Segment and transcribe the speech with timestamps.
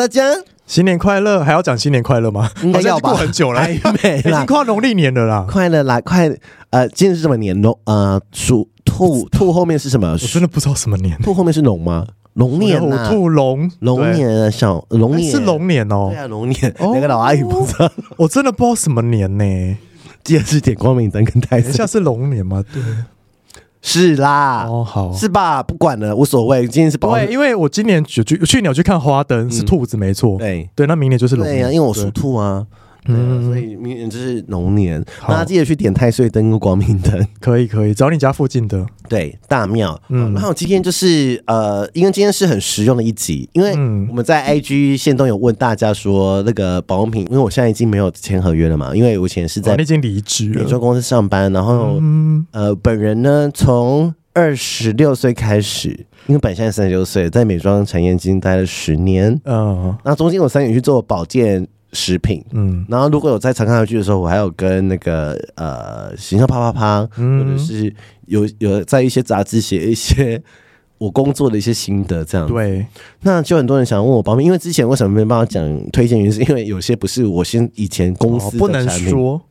[0.00, 0.22] 大家
[0.66, 1.44] 新年快乐！
[1.44, 2.50] 还要讲新年快乐吗？
[2.62, 3.10] 应该要吧？
[3.10, 5.44] 过很久了，还没已经跨农历年了啦。
[5.46, 6.26] 快乐啦，快！
[6.70, 7.60] 呃，今天是什么年？
[7.60, 10.12] 龙呃，属兔，兔后面是什么？
[10.12, 11.18] 我真的不知道什么年。
[11.18, 12.06] 兔后面是龙吗？
[12.32, 16.08] 龙年啊，兔龙龙年小龙年是龙年哦。
[16.10, 16.74] 对啊，龙年。
[16.78, 19.76] 那个老阿姨不知道，我真的不知道什么年呢。
[20.24, 21.72] 记得是点光明灯跟太阳。
[21.72, 22.64] 下是龙年吗？
[22.72, 22.82] 对。
[23.82, 25.62] 是啦，哦好，是吧？
[25.62, 26.68] 不管了，无所谓。
[26.68, 30.68] 今天是宝，对，因为我今年去去年有去看花灯，是兔子没错，对。
[30.74, 31.44] 对，那明年就是龙。
[31.46, 32.66] 年，对呀，因为我属兔啊。
[33.06, 38.86] 嗯，所以明年就是龙年，大家记得去点太岁灯跟光明灯，可以可以，找你家附近的。
[39.08, 40.00] 对大庙。
[40.08, 43.72] 嗯，然后今天就是呃，因为今天是很实用的一集，因为
[44.08, 52.00] 我们在 IG 线动有问大家说那个保养品，因为我现在已经没有签合约了嘛，因为我以前是在已经离职美妆公司上班，然后
[52.52, 55.88] 呃，本人呢从二十六岁开始，
[56.28, 61.66] 因为本现在三十六岁，在美妆产业已经待了十年，嗯，那中间我三年去做保健。
[61.92, 67.92] 食品，嗯，然后如果有在常看剧的时候，我还有跟那个呃，形象啪啪啪，或者是
[68.26, 70.40] 有有在一些杂志写一些
[70.98, 72.86] 我工作的一些心得，这样对。
[73.22, 79.42] 那就很多人想问我保密，因为之前为什么没办法讲推荐原因，是因为有些不是我先以前公司的产品，不能说。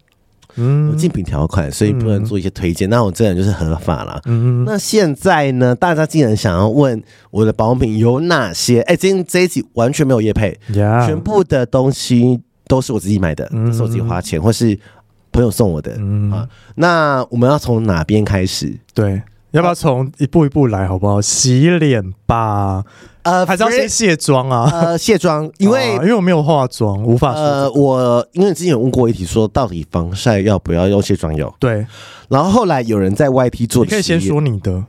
[0.56, 2.90] 嗯，竞品条款，所以不能做一些推荐。
[2.90, 4.20] 嗯、那我这人就是合法啦。
[4.26, 8.82] 嗯，那现在呢，大家既然想要问我的保养品有哪些？
[8.82, 14.78] 哎、欸，今天这一集完全没有业配.全部的东西都是我自己买的，是我自己花钱或是
[15.32, 15.96] 朋友送我的。
[15.98, 18.76] 嗯啊，那我们要从哪边开始？
[18.94, 21.22] 对，要不要从一步一步来，好不好？
[21.22, 22.84] 洗脸吧。
[23.24, 24.70] 呃，还是要先卸妆啊？
[24.72, 27.34] 呃，卸妆， 因为、啊、因为我没有化妆，无法。
[27.34, 31.54] 呃，我因为之前有问过一题，说到底防晒要不要用卸妆油？
[31.60, 31.86] 对。
[32.30, 34.84] 然后后来有人在 YT 做，你可以先说你的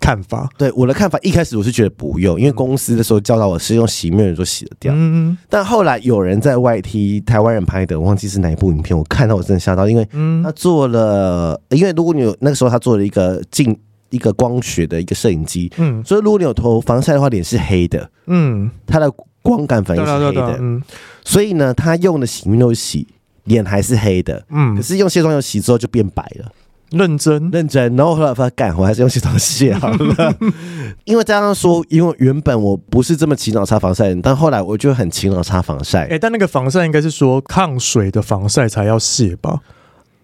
[0.00, 0.48] 看法。
[0.58, 4.92] 对，我的看法，一开始我是觉得不用，因为公司的时候教导我是用洗面乳就洗得掉。
[4.96, 5.36] 嗯。
[5.48, 10.06] 但后来有人在 YT 台湾人拍的，我忘记是哪一部影片，我看到我真的吓到，因为
[10.42, 13.78] 他做了，因为如果你有那个时候他做了一个镜。
[14.10, 19.10] 一个光学的一个摄影机，嗯，所以如果你有涂防晒的话，脸是黑的，嗯，它的
[19.42, 20.82] 光感反应是黑的，嗯，
[21.24, 23.06] 所以呢，他用的洗面乳洗
[23.44, 26.50] 脸还是黑的，嗯，可是用卸妆油洗之后就变白了，
[26.90, 27.50] 认真？
[27.50, 30.34] 认真，然后后来发现干，我还是用卸妆卸好了，
[31.04, 39.60] 因为这样说，因为原本我不是这么勤劳擦防晒，但后来我就很勤劳擦防晒，哎、欸，但那个防晒应该是说抗水的防晒才要卸吧？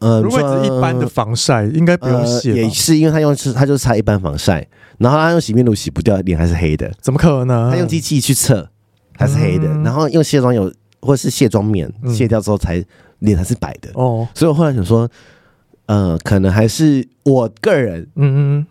[0.02, 2.56] 呃，如果是一般的防晒，应该不用洗、呃。
[2.56, 4.66] 也是因为他用是，他就是擦一般防晒，
[4.98, 6.92] 然后他用洗面乳洗不掉，脸还是黑的。
[7.00, 7.70] 怎么可能？
[7.70, 8.68] 他用机器去测，
[9.16, 9.68] 还是黑的。
[9.68, 12.86] 嗯、然后用卸妆油或是卸妆棉卸掉之后才，才
[13.20, 13.90] 脸还是白的。
[13.94, 15.08] 哦，所以我后来想说，
[15.86, 18.66] 呃，可能还是我个人，嗯嗯。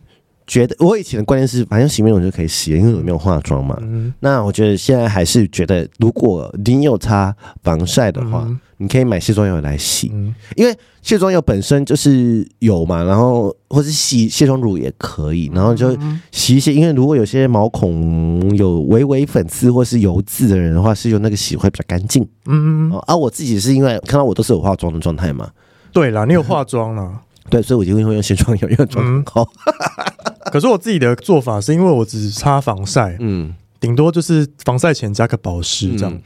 [0.47, 3.77] 觉得我以前的观念是，反正洗面乳就可以洗，因为我没有化妆嘛。
[3.81, 15.97] 嗯、那我觉得现在还是觉得，如果你有擦防晒的话，嗯、你可以买卸妆油来洗，嗯、因为卸妆油本身就是油嘛，然后或是洗卸妆乳也可以，然后就
[16.31, 16.73] 洗一些。
[16.73, 22.23] 因为如果有些毛孔有微微粉刺或是油渍的人的话，是用那个洗会比较干净。
[22.45, 22.91] 嗯嗯。
[23.07, 25.49] 而、啊、我自己是因为看到我都是有化妆的状态嘛。
[25.93, 27.19] 对啦，你有化妆了、嗯。
[27.49, 29.47] 对，所以我就会用卸妆油，因为妆很高。
[29.65, 29.73] 嗯
[30.51, 36.13] 可是我自己的做法是因为我只擦防晒，嗯，顶多就是防晒前加个保湿这样。
[36.13, 36.21] 嗯、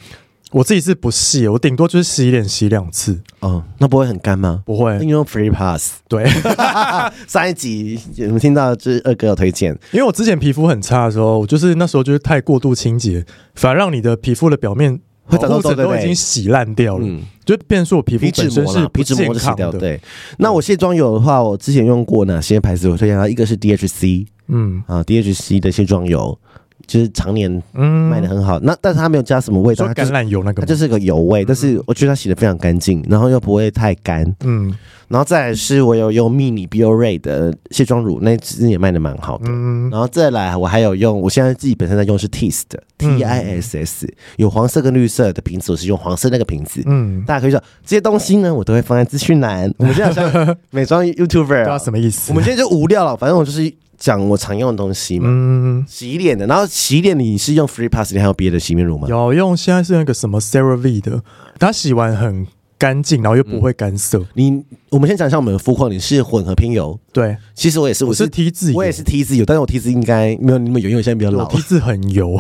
[0.52, 3.22] 我自己是不洗，我顶多就是洗脸洗两次。
[3.40, 4.64] 哦，那不会很干吗？
[4.66, 6.00] 不会，因为用 Free Pass。
[6.08, 6.26] 对，
[7.28, 15.00] 上一集你们听到就是二哥有推荐，因为我之前皮肤很差的时候，就是那时候就是太过度清洁，反而让你的皮肤的表面。
[15.26, 19.72] 会长痘痘，都已经洗烂掉了，嗯，就变成说我皮肤本身是皮脂膜的洗掉。
[19.72, 20.00] 对，
[20.38, 22.88] 那我卸妆油的话，我之前用过哪些牌子？
[22.90, 26.38] 我推荐它，一个是 DHC，嗯啊，DHC 的卸妆油。
[26.86, 34.74] 就是常年卖的很好，嗯、那但是它没有加什么味道，橄榄油那个，它就是个油味，嗯、但是我觉得它洗的非常干净，然后又不会太干，嗯，
[35.08, 49.74] 然后再来是我有用 Mini Biore 的卸妆乳，那支也卖的蛮好的，嗯，然后再来我还有用，我现在自己本身在用是 Tiss 的 T I S S，有黄色跟绿色的瓶子，我是用黄色那个瓶子，嗯，大家可以说这些东西呢，我都会放在资讯栏。
[49.78, 52.32] 我们现在像 美妆 YouTuber，不知道什么意思？
[52.32, 53.74] 我们今天就无聊了，反正我就是。
[53.98, 59.08] 讲我常用的东西嘛，嗯，洗脸的，然后洗脸你是用 Free Pass，你还有别的洗面乳吗？
[59.08, 61.24] 有用，现在是那个什么 CeraVe 的，
[61.60, 62.46] 它洗完很
[62.78, 64.20] 干净，然后又不会干涩。
[64.20, 72.38] 嗯、你，我们先讲一下我们的肤况，你是混合偏油，对，其实我也是，我是 T 字，我也是 T 字油，但是我 T 字应该没有那么油，因为我现在比较老，T 字很油，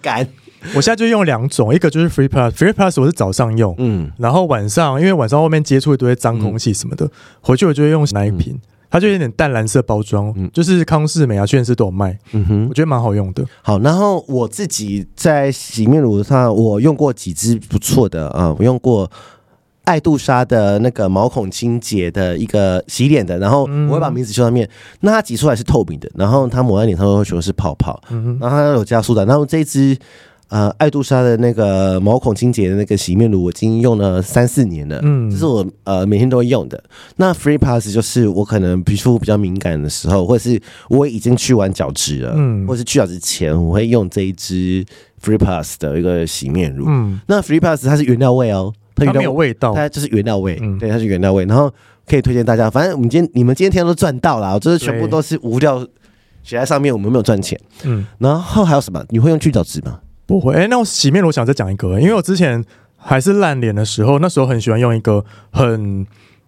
[0.00, 0.28] 干。
[0.74, 7.10] 我现在就用两种，一个就是 Free Plus，Free Plus 我是早上用，嗯，然后晚上因为晚上外面接触一堆脏空气什么的，嗯、
[7.42, 8.58] 回去我就会用那一瓶。
[8.94, 13.44] 它就有点淡蓝色包装，嗯，就是康氏美啊、轩尼诗都有卖，嗯哼，我觉得蛮好用的。
[13.60, 19.10] 好，然后我自己在洗面乳上，我用过几支不错的啊，我用过
[19.82, 24.70] 爱杜莎的那个毛孔清洁的一个洗脸的，然后我会把名字写上面，
[25.00, 29.98] 那它挤出来是透明的，然后它抹在脸上会觉得是泡泡，嗯哼，然后它有加苏打，然后这一支。
[30.48, 35.00] 呃，爱杜莎的那个毛孔清洁的那个洗面乳，我已经用了三四年了。
[35.02, 36.80] 嗯，这是我呃每天都会用的。
[37.16, 44.84] 那 Free Pass 就是我可能皮肤比较敏感的时候，或者是我已经去完角质了，嗯，或者是去角质前，我会用这一支
[45.20, 46.84] Free Pass 的一个洗面乳。
[46.86, 50.58] 嗯，那 Free Pass 它是原料味哦，它没有味道，它就是原料味。
[50.62, 51.44] 嗯，对，它是原料味。
[51.46, 51.72] 然后
[52.06, 55.84] 可以推荐大家，反正我们今天你们今天天都赚到了，就是全部都是无料
[56.44, 57.58] 写在上面，我们没有赚钱。
[57.82, 59.04] 嗯，然后还有什么？
[59.08, 59.98] 你会用去角质吗？
[60.26, 62.64] 不会，哎、欸，那我洗面乳我想再讲一个，因为我之前
[62.96, 66.06] 还是烂脸的时候，那时候很喜欢用一个很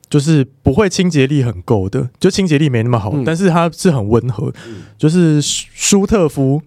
[0.08, 6.60] 就是不会清洁力很够的，就清洁力没那么好，嗯、但是它是很温和，嗯、就是舒特夫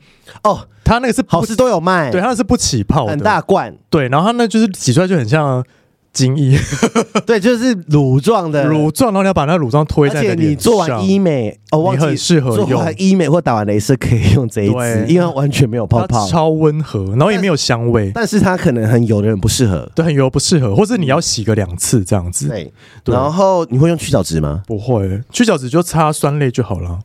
[0.44, 5.64] 哦，它那个是好事都有卖，对，它是不起泡的，很大罐，对，然后它那就是洗出来就很像。
[6.12, 6.60] 精液，
[7.26, 10.20] 对，就是乳状的乳状，然后你要把那乳状推在。
[10.20, 18.12] 而且你做完医美，哦，忘记很适合用做完医美或打完雷射可以用这一支，因为完全没有泡泡，超温和，然后也没有香味。
[18.14, 22.48] 但是它可能很油的人不适合，对，很油不适合，或是你要洗个两次这样子。
[22.48, 22.72] 对，
[23.06, 24.64] 然后你会用去角质吗？
[24.68, 27.00] 不会，去角质就擦酸类就好了。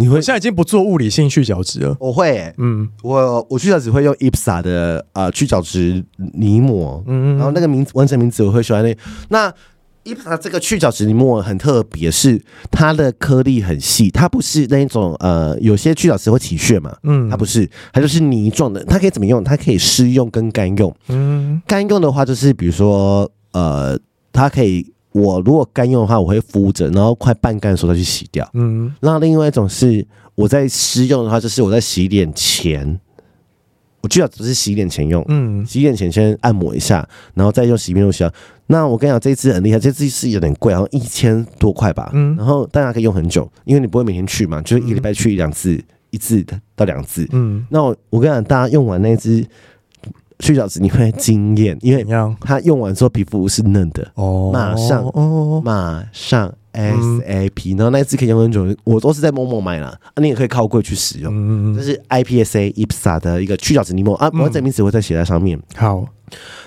[0.00, 1.94] 你会现在已经不做物理性去角质了？
[2.00, 6.02] 我会、欸，嗯，我我去角质会用 IPSA 的啊、呃、去角质
[6.32, 8.96] 泥膜，嗯，然后那个名完整名字我会选那
[9.28, 9.54] 那
[10.02, 19.44] IPSA 这个去角质泥膜很特别，是它的颗粒很细，它不是那种呃有些去角质会起屑嘛，嗯，它不是，它就是泥状的，它可以怎么用？
[19.44, 23.98] 它可以湿用跟干用，嗯，干用的话就是比如说呃，
[24.32, 24.90] 它可以。
[25.12, 28.48] 我如果干用的话，我会敷着，然后快半干的时候再去洗掉。
[28.54, 33.00] 嗯，那另外一种是我在湿用的话，就是我在洗脸前，
[34.02, 35.24] 我最好只是洗脸前用。
[35.28, 38.24] 嗯，洗脸前先按摩一下，然后再用洗面乳洗。
[38.68, 42.10] 那我跟你讲，这支很厉害，这支是有点贵，然后一千多块吧。
[42.12, 46.44] 嗯，然后大家可以用很久，因为你不会每天去嘛，就是一个礼拜去一两次，一次
[46.76, 47.26] 到两次。
[47.32, 49.44] 嗯，那我我跟你讲，大家用完那支。
[50.40, 52.04] 去角质你会惊艳，因为
[52.40, 54.10] 它用完之后皮肤是嫩的。
[54.14, 55.04] 哦，马上。
[55.14, 65.60] 哦，马上 SAP，然后那次可以用很久，我都是在 Momo 买了，啊，你也可以靠柜去使用，嗯，这是 IPSA IPSA 的一个去角质泥膜啊，我这名词会再写在上面。
[65.74, 66.04] 好，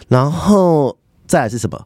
[0.08, 1.80] 然后再来是什么？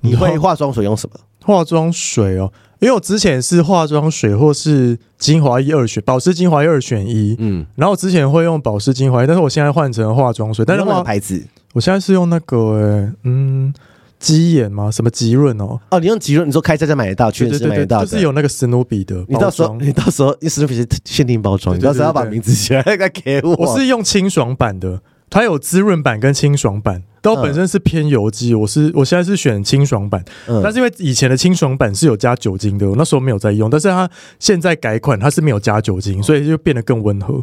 [0.00, 1.16] 你会化妆水用什么？
[1.46, 2.52] 化妆水哦。
[2.78, 11.42] 因为我之前是化妆水或是精华一二选，保湿精华一二选一，嗯，然后我之前会用保湿精华液，但是我现在换成化妆水，但是哪个牌子？
[11.72, 13.72] 我现在是用那个、欸，嗯，
[14.18, 14.90] 肌研吗？
[14.90, 15.80] 什么极润哦？
[15.90, 19.24] 哦，你用极润，你说开在家买得到，确实买得到，就是有那个史努比的。
[19.26, 23.54] 你到时候，你到时候，史努比是限定包装，你到时候要把名字写来给我。
[23.54, 25.00] 我是用清爽版的。
[25.28, 28.54] 它有滋润版跟清爽版，都本身是偏油肌。
[28.54, 33.68] 我是我现在是选清爽版，嗯、但是因为以前的清爽版是有加酒精的，我那时候没有在用。
[33.68, 37.42] 但是它现在改款，它是没有加酒精，所以就变得更温和。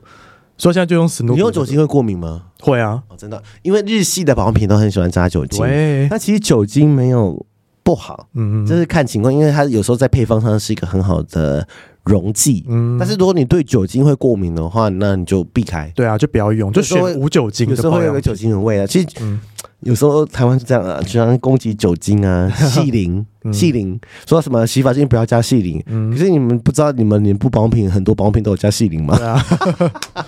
[0.58, 1.36] 所以现在就用史努比。
[1.36, 2.44] 你用酒精会过敏吗？
[2.62, 5.60] 会啊、哦，真的，因为日系的保养品都很喜欢加酒精。
[5.60, 7.46] 对，那其实酒精没有
[7.84, 11.68] 不好，嗯嗯，就是看情况，因为它有时候在配方上是一个很好的。
[12.06, 15.90] 溶剂，嗯，但是如果你对酒精会过敏的话，那你就避开。
[15.96, 17.74] 对啊，就不要用，就选无酒精的。
[17.74, 18.86] 有时候会有个酒精的味啊。
[18.86, 19.40] 其实，嗯，
[19.86, 25.82] 有时候台湾是这样啊，喜欢攻击酒精啊， 细灵，细灵，说什么洗发精不要加细灵。
[25.88, 29.18] 嗯，可是你们不知道，你们连不保养品很多保养品都有加细灵吗？
[29.18, 29.46] 对啊，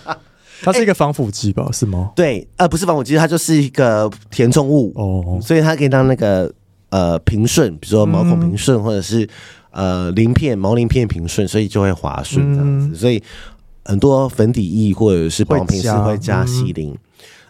[0.64, 1.70] 它是一个防腐剂吧？
[1.72, 2.12] 是吗？
[2.18, 6.52] 对，呃，不是防腐剂，它就是一个填充物哦，所以它可以让那个
[6.90, 9.28] 呃平顺，比如说毛孔平顺，或者是。
[9.78, 12.88] 呃，鳞片毛鳞片平顺，所以就会滑顺这样子。
[12.88, 13.22] 嗯、所以
[13.84, 16.92] 很多粉底液或者是保养品是会加矽灵。
[16.92, 16.98] 嗯、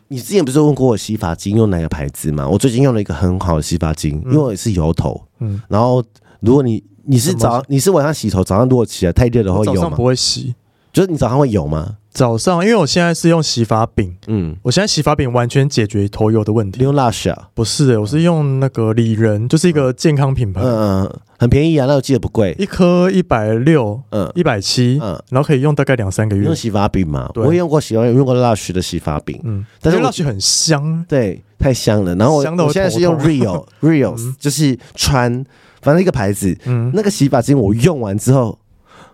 [0.07, 2.47] 你之前不是问过我洗发精用哪个牌子吗？
[2.47, 5.19] 我最近用了一个很好的洗发精，嗯、因为我也是油头。
[5.39, 6.03] 嗯，然后
[6.39, 10.53] 如果你你是早你是晚上洗头，早上如果起来太热的话，早上不会洗，
[10.93, 11.97] 就是你早上会有吗？
[12.15, 16.79] 早上，因为我现在是用洗发饼，嗯，我现在洗发饼完全解决头油的问题。
[16.79, 17.49] 你用 Lush 啊？
[17.53, 26.45] 不是、欸，我是用那个里仁，就是一个健康品牌，嗯嗯，很便宜啊，那我记得不贵，一颗一百六，嗯，一百七，嗯，然后可以用大概两三个月。
[26.45, 27.43] 用洗发饼嘛，对。
[27.43, 32.15] 我也用过洗发，用过 Lush 的洗发饼，嗯，但是 Lush 很香，对，太香了。
[32.15, 35.43] 然后我我现在是用 Real Real，、 嗯、就是川，
[35.81, 38.57] 反正一个牌子，嗯，那个洗发精我用完之后，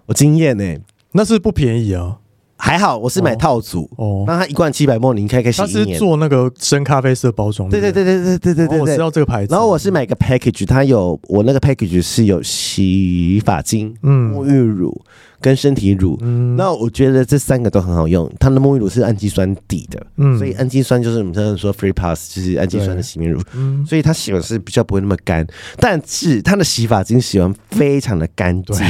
[0.05, 0.77] 我惊艳呢，
[1.13, 2.19] 那是不便宜啊。
[2.63, 4.23] 还好，我是买套组哦。
[4.27, 5.85] 那它一罐七百应该可以洗一年。
[5.87, 7.67] 它是做那个深咖啡色包装。
[7.67, 8.79] 对对对对对对对对。
[8.79, 9.51] 我知道这个牌子。
[9.51, 14.95] 然后我是买个 package，它有我那个 package 是有洗发精、嗯，沐浴乳
[15.39, 16.15] 跟身体乳。
[16.21, 18.31] 嗯，那我觉得这三个都很好用。
[18.39, 23.41] 它的沐浴乳是氨基酸底的，嗯，所以氨基酸就是我们常常说 free pass，就是氨基酸的洗面乳。
[23.55, 25.43] 嗯，所以它洗完是比较不会那么干，
[25.77, 28.85] 但是它的洗发精洗完非常的干净，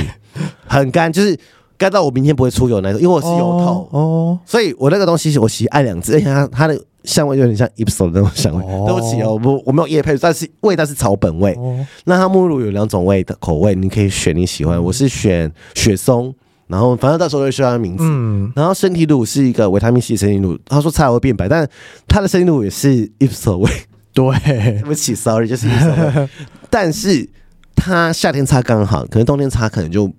[0.68, 1.40] 很干，就是。
[1.82, 8.64] 干到我明天不会出油那种，因为我是油头哦，哦，所以我那个东西我洗爱两支，而且它它的香味有点像 Ipso 的那种香味。
[8.64, 11.56] 哦、对不起哦，我我没有叶配，但是味道是草本味。
[11.58, 14.82] 哦、那它沐浴乳有两种味的口味，你可以选你喜欢。
[14.84, 16.32] 我是选雪松，
[16.68, 18.04] 然后反正到时候会说它的名字。
[18.06, 21.68] 嗯，然后身体乳是一个维他命 C 身体乳，他说擦会变白，但
[22.08, 23.72] 它的身体乳也是 Ipso 味。
[24.14, 26.30] 对，对不起，Sorry，就是 Ipso 味。
[26.70, 27.28] 但是
[27.76, 30.12] 它夏天擦刚好，可能冬天擦可能就。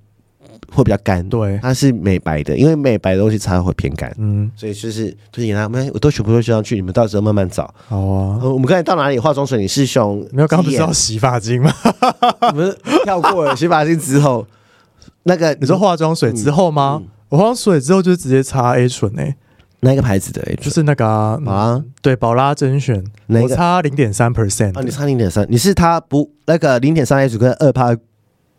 [0.75, 7.73] 会比较干，对，它是美白的，因为美白的东西擦会偏干，嗯，所以就是推荐他们，我都全部都需要去，你们到时候慢慢找。
[7.87, 9.19] 好啊，我们刚才到哪里？
[9.19, 10.49] 化妆水，你是用没有？
[10.49, 11.73] 刚刚不是要洗发精吗？
[12.51, 12.75] 我们
[13.05, 14.47] 跳过了洗发精之后，
[15.25, 17.03] 那个你说化妆水之后吗？
[17.29, 19.37] 化妆水之后就直接擦 A 醇诶、欸，
[19.81, 20.65] 哪个牌子的 A 醇？
[20.65, 27.95] 就是那个啊，对，宝拉甄选，我擦零点三 percent 啊，你擦零点三，你是它不那个零点三 H 醇跟二趴。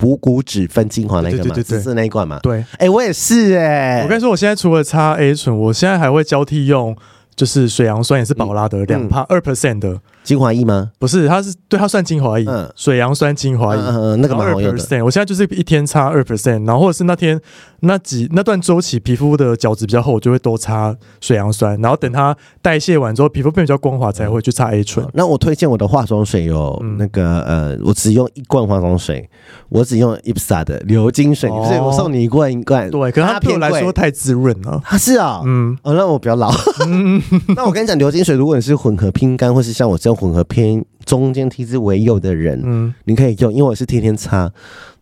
[0.04, 2.38] 补骨脂分精华那个嘛，紫色那一罐嘛。
[2.44, 4.04] 对，哎、欸，我也是哎、欸。
[4.04, 6.94] 我跟你说，我现在除了擦 A 醇，我现在还会交替用，
[7.38, 9.98] 就是水杨酸也是宝拉的两帕二 percent 的。
[10.24, 10.92] 精华液吗？
[10.98, 15.04] 不是，它是对它算精华液，嗯、水杨酸精华液，嗯嗯，那个蛮好用的。
[15.04, 17.40] 我现在就是一天擦二 percent，然后或者是那天
[17.82, 25.06] 那几那段周期皮肤的角质比较厚，我就会多擦水杨酸，然后等它代谢完之后，皮肤变比较光滑，才会去擦 A 醇。
[25.14, 29.30] 那我推荐我的化妆水有那个、嗯、呃，我只用一罐化妆水，
[29.70, 32.90] 我只用 IPSA 的流金水，所以、哦、我送你一罐一罐。
[32.90, 34.82] 对，可是它对我来说太滋润了。
[34.86, 36.50] 它是啊，嗯，哦，那我比较老。
[36.86, 37.22] 嗯、
[37.56, 40.84] 那我跟你讲，流金水如果你是混合拼干，或是像我这样混合偏。
[41.06, 44.50] 中间体质为右的人，嗯，你可以用，因为我是天天擦。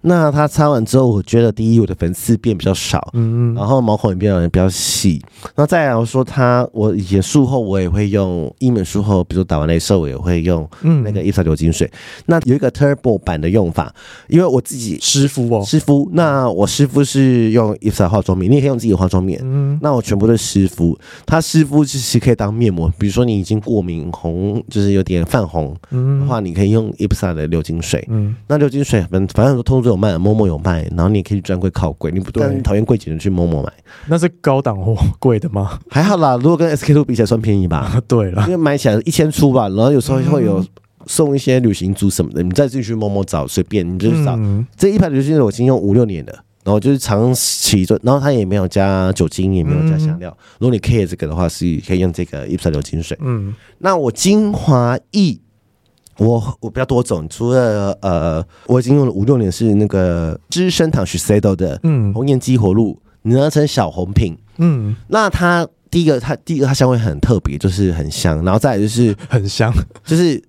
[0.01, 5.21] 那它擦完之后，我觉得第一，我的粉刺变比较少，嗯嗯，然后毛孔也变得比较细。
[5.55, 11.87] 那再来我说它，我以前术后我也会用，医美术后，比如打完镭射我也会用，那个 IPSA 流金水。
[11.87, 13.93] 嗯、那有一个 Turbo 版的用法，
[14.27, 16.09] 因为我自己湿敷哦，湿敷。
[16.13, 19.39] 那我湿敷是用 IPSA 化妆棉，你也可以用自己的化妆棉。
[19.43, 20.97] 嗯，那我全部都是湿敷。
[21.27, 28.03] 它湿敷其实可以当面膜，比如说你已经过敏红，就是有点泛红，嗯，的话你可以用 IPSA 的流金水。
[28.09, 29.90] 嗯，那流金水反反正说通知。
[29.91, 33.71] 有卖，momo 有卖，然后你也可以专柜靠柜，你不对讨厌柜姐的去 momo 买，
[34.07, 35.79] 那是高档货贵的吗？
[35.89, 38.01] 还好啦，如果跟 SK two 比起来算便宜吧。
[38.07, 40.65] 对了，因为买起来一千出吧，然后有时候会有
[41.05, 44.35] 送一些旅行组什么的，你再自己去 momo 找，随便你就找。
[44.37, 46.33] 嗯、这一排旅行组我已经用五六年了，
[46.63, 50.29] 然后就是长期做，然后它也没有加酒精，也没有加香料。
[50.29, 53.17] 嗯、如果你 care 这个的话，是可以用这个 IPSA 流金水。
[53.21, 55.39] 嗯，那我精华液。
[56.25, 62.13] 我我比较多种，除了呃，我已经用了五六年是那个资生堂 Shiseido 的嗯。
[62.13, 69.73] 红颜激活露，拿成小红瓶嗯，那它第一个它第一个它香味很特别，就是很香，然后再来就是 很香，
[70.05, 70.41] 就是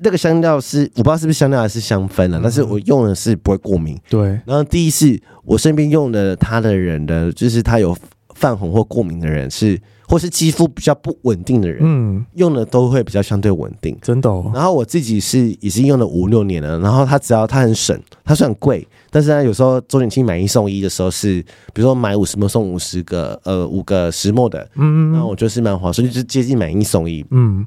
[0.00, 4.28] 那个香料是我不知道是不是香料还是香氛了，嗯、但是我用的是不会过敏，对。
[4.46, 7.96] 然后第一是我身边用的他的人的，就是他有
[8.38, 9.80] 泛红或过敏的人是。
[10.10, 14.30] 或是肌肤比较不稳定的人，嗯，用的都会比较相对稳定，真的。
[14.30, 14.50] 哦。
[14.54, 21.42] 然后我自己是已经用了五六年了，然后它只要它很省，它虽然贵，但是呢有时候周年庆买一送一的时候是，
[21.74, 27.66] 比如说买五十 ml 送五十个，呃，五个十 ml 的，嗯，嗯然后我觉得是蛮划算，就是接近买一送一，嗯。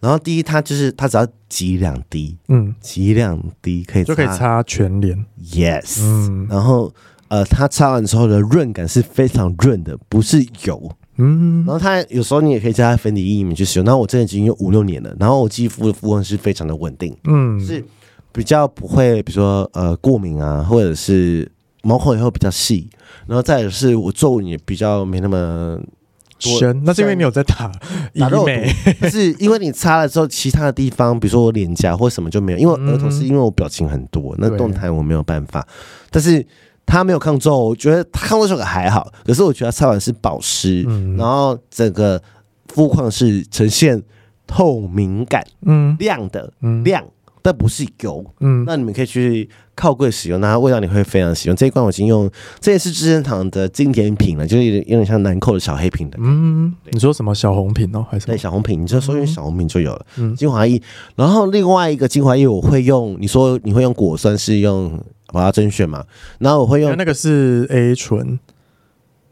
[0.00, 5.16] 然后第一，它就是它只要挤两滴，嗯，挤两滴可以就可以擦全脸
[5.52, 6.48] ，yes，嗯。
[6.50, 6.92] 然后
[7.28, 10.90] 呃，它擦完之后的润感是非常润的，不是油。
[11.20, 13.84] 嗯，然后它有时候你也可以加在粉底液里面去使用。
[13.84, 17.84] 然后我真的已经用五六年了，然后我肌肤的肤温是非常的稳定，嗯，是
[18.30, 21.50] 比较不会，比如说呃过敏啊，或者是
[21.82, 22.88] 毛孔也会比较细。
[23.26, 25.76] 然后再是我皱纹也比较没那么
[26.38, 27.70] 深，那是因为你有在打
[28.14, 35.66] 打肉毒，是因为你擦了之后，其他的地方，比如说我脸颊或什么就没有，因为额头是因为我表情很多，那动态我没有办法，
[36.10, 36.46] 但是。
[36.88, 39.12] 它没有抗皱，我觉得它抗皱效果还好。
[39.22, 42.20] 可是我觉得它擦完是保湿，嗯、然后整个
[42.68, 44.02] 肤况是呈现
[44.46, 47.04] 透明感，嗯，亮的，嗯、亮，
[47.42, 48.64] 但不是油，嗯。
[48.66, 51.54] 那你们可以去靠柜使用，那它味道你会非常喜欢。
[51.54, 52.28] 这一罐我已经用，
[52.58, 56.16] 这也是资生堂的经典品了，就是有点有点像兰蔻的小黑瓶的。
[56.22, 58.06] 嗯，你说什么小红瓶哦？
[58.10, 58.80] 还是对小红瓶？
[58.80, 60.06] 你就搜用小红瓶就有了。
[60.16, 60.80] 嗯，精华液，
[61.16, 64.98] 然后另外一个精华液我会用，你说你会用果酸是用？
[65.32, 66.04] 我要甄选嘛，
[66.38, 68.38] 然后我会用那个是 A 醇，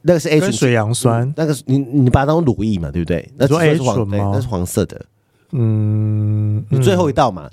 [0.03, 3.27] 那个是 A 醇水杨酸，那个你你把它当乳液嘛，对不对？
[3.39, 4.31] 那是 A 醇吗？
[4.35, 5.07] 那是黄色的。
[5.53, 7.49] 嗯，你最后一道嘛，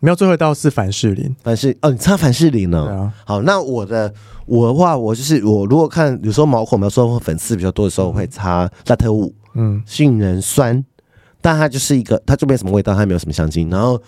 [0.00, 2.88] 没有最后一道是凡士林，凡士哦，你擦凡士林呢？
[2.88, 3.14] 啊。
[3.24, 4.12] 好，那我的
[4.46, 10.84] 我的话，我就是我如果看有时候毛孔比较说粉刺比较多的时候，我会擦拉特五，嗯，杏仁酸，
[11.40, 14.02] 但它就是一个，它就没什么味道，它没有什么香精，然后。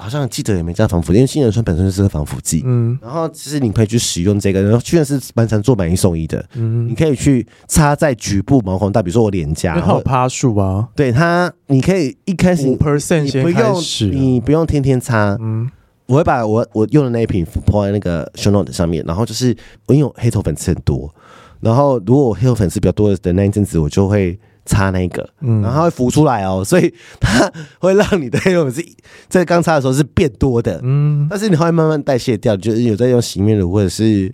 [0.00, 2.62] 好像记得也没加防腐剂，因为杏仁酸本身就是个防腐剂。
[2.64, 6.42] 嗯，然后其实你可以去使用这个，然后确实是蛮常做买一送一的。
[6.54, 10.88] 嗯，你可以去擦在局部毛孔带，比如说我脸颊，然后趴数啊。
[10.96, 13.76] 对它，你可以一开始五 percent 你不用，
[14.10, 15.36] 你不用天天擦。
[15.38, 15.70] 嗯，
[16.06, 19.54] 我会把我我用的那一瓶铺在那个 show note 上面，然后就是
[19.86, 21.14] 我因为我黑头粉刺很多，
[21.60, 24.38] 然后如果我黑头粉刺比较多的那一阵子，我就会。
[24.66, 28.84] 擦那个，然后它会浮出来哦，所以它会让你的黑头是
[29.28, 34.32] 在刚擦的时候是变多的，嗯，但是你会慢慢代谢掉，就是有在用洗面乳或者是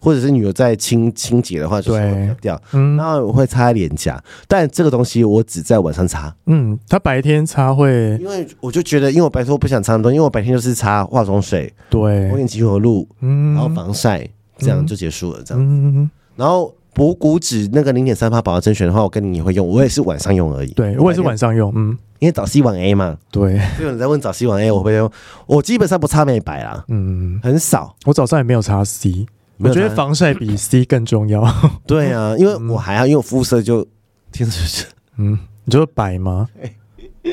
[0.00, 2.60] 或者是你有在清清洁的话，就会掉。
[2.72, 6.34] 嗯，然后我会擦脸颊，但这个东西我只在晚上擦。
[6.46, 16.72] 嗯，它白天擦会，因为我就觉得，因为我白天我不想擦那么多，因为我白天就是擦化妆水，对，我用精华露，嗯，然后防晒，这样就结束了，这样，嗯，然后。
[16.98, 20.72] 补骨脂那个零点三八保额甄选的话，我跟你也会用，我也是晚上用而已。
[20.72, 23.16] 对，我也是晚上用，嗯，因为早 C 晚 A 嘛。
[23.30, 25.10] 对，有人在问早 C 晚 A，我会用？
[25.46, 27.94] 我基本上不擦美白啦，嗯，很少。
[28.04, 29.26] 我早上也没有擦 C，
[29.58, 31.46] 我觉得防晒比 C 更重要。
[31.86, 33.86] 对啊，因为我还要因为我肤色就
[34.32, 34.86] 天生
[35.18, 36.48] 嗯，你觉得白吗？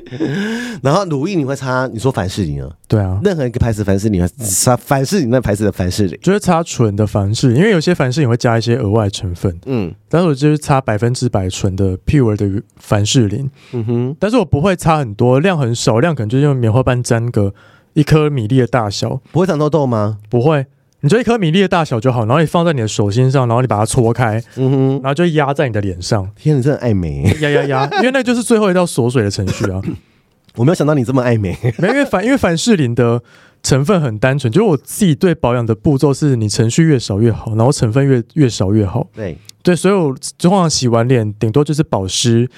[0.83, 1.87] 然后乳液你会擦？
[1.91, 2.69] 你说凡士林啊？
[2.87, 9.57] 对啊，任何一个牌子凡士林，你擦凡士林那牌子的凡士林，就是擦纯的凡士林，因为有些凡士林会加一些额外成分。
[9.65, 13.49] 嗯，但是我就是擦百分之百纯的 pure 的凡士林。
[13.73, 17.53] 嗯哼，但是我不会擦很多，量很少，量可能就用棉花棒沾个
[17.93, 19.21] 一颗米粒的大小。
[19.31, 20.19] 不会长痘痘吗？
[20.29, 20.65] 不会。
[21.06, 26.28] 你就一颗米粒的大小就好，然后你放在你的手心上，然后你把它搓开，嗯哼，然后就压在你的脸上。
[26.36, 29.80] 天，你真的爱美，压压压，因为那就是最后一道锁水的程序啊。
[30.58, 33.22] 我没有想到你这么爱美，没，因为凡因为凡士林的
[33.62, 39.08] 成分很单纯，就是我自己对保养的步骤是你程序越少越好，然后成分越越少越好。
[39.13, 42.50] 对对，所以我通常洗完脸顶多就是保湿、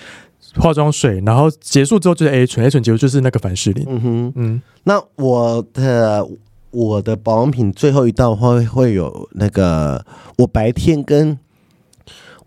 [0.55, 3.85] 化妆水，然后结束之后就是 A 醇，A 醇结束就是那个凡士林。
[3.89, 6.25] 嗯哼，嗯，那我的。
[6.71, 10.05] 我的保养品最后一道会会有那个，
[10.37, 11.37] 我白天跟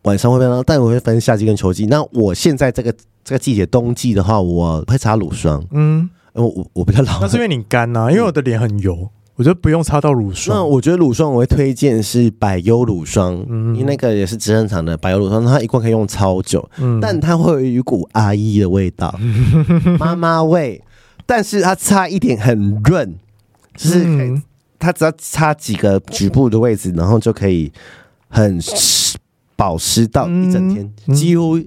[0.02, 1.86] 晚上会变，但我会分夏季跟秋季。
[1.86, 5.64] 那我现在这个这个季节冬季的话，我会擦乳霜。
[5.72, 10.56] 嗯，我我我比较老，那是因为你干呐、啊，因为我的脸很油，我觉得不用擦到乳霜。
[10.56, 19.14] 那我觉得乳霜我会推荐是百优乳霜，嗯，因为那个也是资生堂的百优乳霜，它一罐可以用超久，嗯，但它会有一股阿姨的味道，
[19.98, 20.82] 妈妈味，
[21.26, 23.16] 但是它擦一点很润。
[23.80, 24.42] 就是，
[24.78, 27.72] 它只要擦几个局部的位置，然后就可以
[28.28, 28.60] 很
[29.56, 31.58] 保湿到一整天，几乎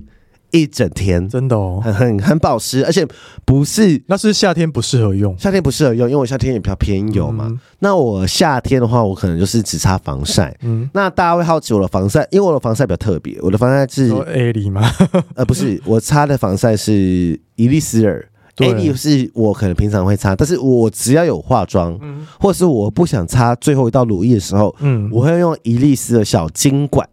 [0.52, 3.08] 一整天，真的哦，很很很保湿，而且
[3.44, 7.52] 不是，那是夏天不适合用，夏天不适合用，因为我夏天也比较偏油嘛。
[7.80, 10.56] 那我夏天的话，我可能就是只擦防晒。
[10.62, 14.88] 嗯，那大家会好奇我的防晒，因为我的防晒比较特别，我的防晒是 A 里吗？
[15.34, 18.28] 呃，不是，我擦的防晒是伊丽丝尔。
[18.58, 27.08] A D 是我可能平常会擦，但是我只要有化妆，嗯，或是我不想擦最后一道乳液的时候，嗯，我会用伊丽丝的小金管，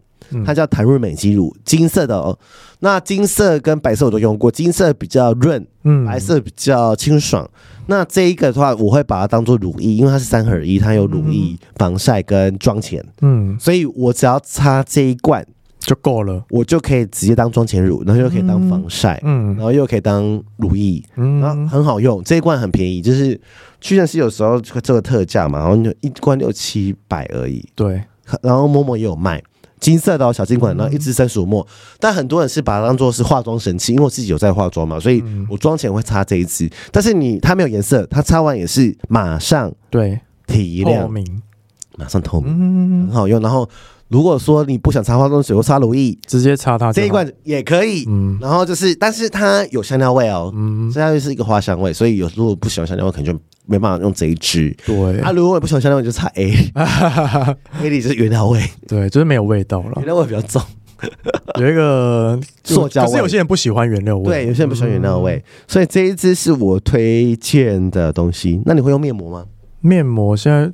[0.45, 2.37] 它叫弹润美肌乳，金色的哦。
[2.79, 7.49] 那金色跟白色我都用过，金色比较润，嗯，白色比较清爽。
[7.87, 15.45] 那这一个的话，我会把它当做乳液，因为它是三合一，它有乳液、防晒跟妆前，嗯，所以我只要擦这一罐。
[15.81, 22.23] 就够了，我就可以直接当妆前乳，然后又可以当防晒，嗯，然后又可以当乳液，嗯，然后很好用。
[22.23, 23.39] 这一罐很便宜，就是
[23.81, 27.67] 屈臣氏有时候这个特价嘛，然后就一罐六七百而已。
[27.73, 27.99] 对，
[28.43, 29.41] 然后 Momo 也有卖
[29.79, 31.65] 金色的小金管，然后一支三十五末。
[31.99, 36.69] 但很多人是把它当做是化妆神器，因为我自己有在化妆嘛，所以我妆前会擦这一支。
[36.91, 41.41] 但是你它没有颜色，它擦完也是马上对提亮，透明，
[41.97, 43.41] 马上透明，很好用。
[43.41, 43.67] 然后。
[44.11, 48.03] 如果说你不想擦化妆水或擦乳液，直接擦它这一罐也可以。
[48.09, 54.75] 嗯，然后就是，但是它有香料味哦，嗯，香料味是一个花香味，所以有如果不喜欢香料味，可能就没办法用这一支。
[54.85, 60.61] 对啊，如果你不喜欢香料味，就擦 A，A 里是原料味，对，就是没有味道了，原料味比较重，
[61.57, 63.07] 有一个塑胶味。
[63.07, 68.61] 可是有些人不喜欢原料味，对，有些人不喜欢原料味，所以这一支是我推荐的东西。
[68.65, 69.45] 那你会用面膜吗？
[69.79, 70.69] 面膜现在。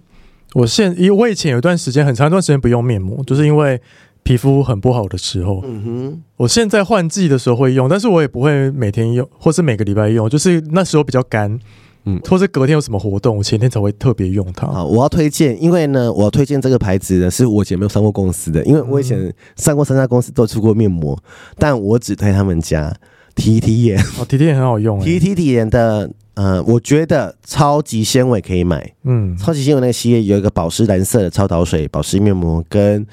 [0.54, 3.80] 我现因为我以前有一段时间很长一段时间不用面膜，就是因为
[4.24, 5.62] 皮肤很不好的时候。
[5.66, 11.60] 嗯哼，我现在换季的时候会用，但是我也不会每天用，或是每个礼拜用，就是那时候比较干，
[12.06, 14.68] 嗯，或是隔天有什么活动，我前天才会特别用它。
[14.68, 22.94] 好，我要推荐，因为呢，我要推荐这个牌子呢，是我以前没有上过公司的，因为我以前上过三家公司都出过面膜，嗯、但我只推他们家
[23.36, 33.06] T T 眼哦，T T 眼很好用，T T 眼的，呃，我觉得超级纤维可以买，嗯，超级纤维那个系列有一个保湿蓝色的超导水保湿面膜跟。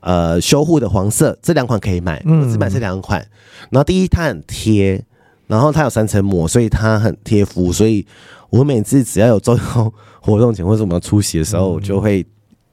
[0.00, 3.20] 呃，修护的黄色这两款可以买，我只买这两款。
[3.20, 5.04] 嗯、然后第一，它很贴，
[5.48, 7.72] 然后它有三层膜，所以它很贴肤。
[7.72, 8.06] 所以
[8.48, 12.24] 我每次只要有重要活动前或者我们要出席的时候，我就会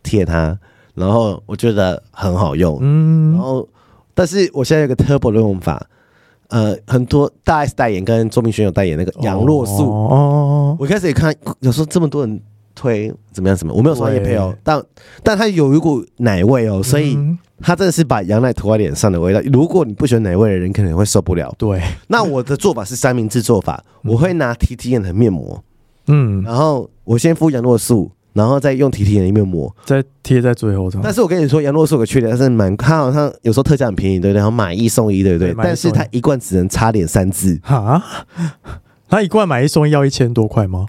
[0.04, 0.58] 贴它。
[0.94, 2.78] 然后我觉得很好用。
[2.80, 3.68] 嗯，然后
[4.14, 5.84] 但是我现在有个 turbo 的用法，
[6.50, 9.84] 呃，很多大 S 代言跟周明轩有代言那个杨洛素。
[9.90, 12.42] 哦，我一开始也看，有时候这么多人。
[12.78, 13.58] 推怎么样？
[13.58, 13.74] 怎么？
[13.74, 14.84] 我没有说叶配哦，但
[15.24, 17.18] 但它有一股奶味哦，所以
[17.62, 19.40] 它真的是把羊奶涂在脸上的味道。
[19.46, 21.56] 如果你不喜欢奶味的人，可能会受不了。
[21.58, 25.64] 对，那我的做法是三明治做法，我会拿 T T N 的面膜，
[26.08, 30.92] 嗯，然后我先敷羊洛素，然后再用 T 眼的面膜，再贴在最后。
[31.02, 34.38] 但是我跟你说，羊洛是有个缺点，但是蛮，它好像有时候特价很便宜，对不对？
[34.38, 35.56] 然后买一送一，对不对？
[35.58, 37.58] 但是它一罐只能擦脸三次。
[37.64, 38.04] 哈，
[39.08, 40.86] 它一罐买一送一要一千多块吗？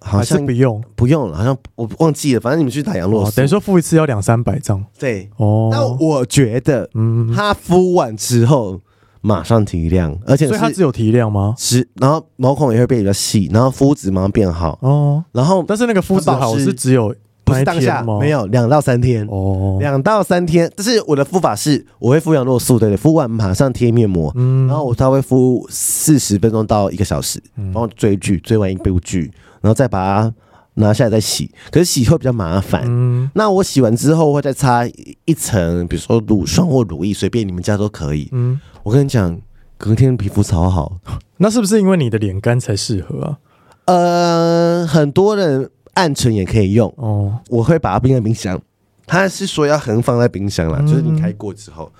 [0.00, 2.40] 好像不用，不用了，好像我忘记了。
[2.40, 4.84] 反正你们去打羊洛素，等于说敷一次要两三百张。
[4.98, 5.68] 对，哦。
[5.72, 8.80] 那我觉得，嗯，它敷完之后
[9.20, 11.54] 马上提亮，而且所以它只有提亮吗？
[11.58, 14.78] 是，然后毛孔也会变比较细，然后肤质马上变好。
[14.82, 20.70] 哦，然后但是那个肤质好是只有不是当下没有两到三天哦，两到三天。
[20.76, 29.30] 但是我的敷法是，我会敷羊肉素，对对，敷完马上贴面膜，嗯，然后我稍微敷四十分钟到一个小时，然后追剧，追完一部剧。
[29.62, 30.34] 然后再把它
[30.76, 32.84] 拿下来再洗，可是洗会比较麻烦。
[32.86, 34.86] 嗯，那我洗完之后会再擦
[35.24, 38.28] 一层，比如说乳霜或乳液，随便你们家都可以。
[38.32, 39.38] 嗯，我跟你讲，
[39.76, 40.98] 隔天皮肤超好。
[41.38, 43.38] 那是不是因为你的脸干才适合啊？
[43.86, 47.38] 呃，很多人暗沉也可以用哦。
[47.48, 48.60] 我会把它冰在冰箱，
[49.06, 51.90] 他是说要横放在冰箱啦，嗯、就是你开过之后。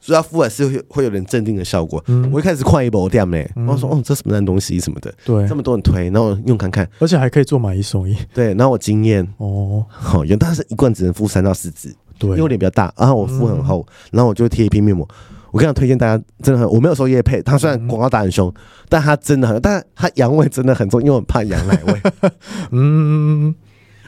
[0.00, 2.02] 所以它敷完是会会有点镇定的效果。
[2.08, 8.16] 嗯、我一开始看一波店呢，我说哦，这什么烂东西什么的，对，这么多人推，然后用看看，而且还可以做买一送一。
[8.32, 9.26] 对，然后我经验。
[9.36, 15.06] 哦，好，原来是一罐只能敷三到四支，对，因为我脸比较大，然后我敷很厚，嗯、然后我就贴一片面膜。
[15.52, 18.54] 我跟你讲，推荐大家真的很，我没有说叶配，他虽然广告打很凶，嗯、
[18.88, 22.30] 但他真的很，但他羊味真的很重，因为我很怕羊奶味。
[22.72, 23.54] 嗯，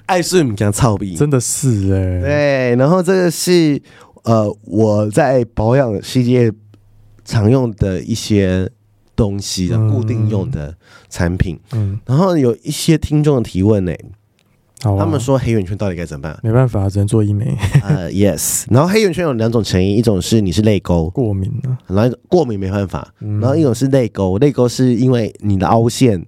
[0.07, 3.83] 爱睡你讲操逼，真的是哎、欸，对，然后这个是。
[4.24, 6.52] 呃，我在保养系列
[7.24, 8.70] 常用的一些
[9.16, 10.74] 东西的固定用的
[11.08, 12.00] 产品，嗯，嗯。
[12.06, 14.04] 然后有一些听众的提问呢、欸，
[14.88, 16.38] 啊、他们说黑眼圈到底该怎么办？
[16.42, 17.56] 没办法，只能做医美。
[17.82, 21.08] 呃，yes，然后黑眼圈有两种成因，一种是你是泪沟。
[21.11, 26.24] 过敏啊，然后过敏没办法，然后一种是泪沟，泪沟是因为你的凹陷。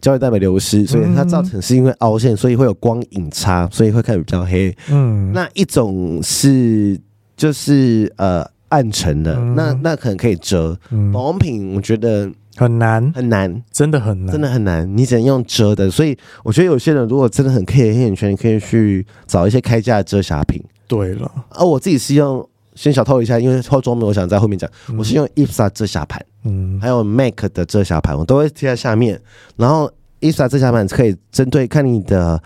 [0.00, 4.74] 胶原蛋白流失，所以它造成是因为凹陷，所以会有光影差，所以会开始比较黑。
[4.90, 6.98] 嗯，那一种是
[7.36, 10.78] 就是呃暗沉的，嗯、那那可能可以遮。
[10.90, 15.90] 嗯、保养品我觉得很难很难，真的很难，真的很难，你只能用遮的。
[15.90, 20.62] 所以我觉得有些人如果真的很 care 黑眼圈，你可以去找一些开价的遮瑕品。
[20.86, 22.46] 对了，而我自己是用。
[22.80, 24.68] 先小透一下，因为化妆没有，我想在后面讲。
[24.88, 29.20] 嗯、我是用 IPSA 遮瑕盘，嗯，还有 MAC 的遮瑕盘，我都会贴在下面。
[29.56, 32.42] 然后 IPSA 遮瑕盘可以针对看你的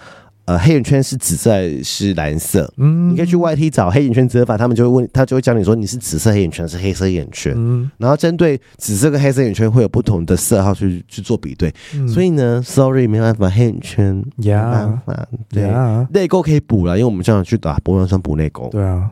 [0.47, 11.73] 呃黑眼圈是紫色还是蓝色，嗯，你可以去 YT 找黑眼圈遮法，他们就会问，他就会教你说你是紫色黑眼圈还是黑色眼圈，嗯，然后针对紫色跟黑色眼圈会有不同的色号去去做比对。
[11.94, 19.09] 嗯、所以呢，Sorry 没办法，黑眼圈呀，没办法，对，泪沟可以补了，因为我们这样去打玻尿酸补泪沟，对啊。